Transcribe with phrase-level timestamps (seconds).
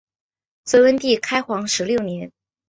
[0.65, 2.31] 隋文帝开皇十六年。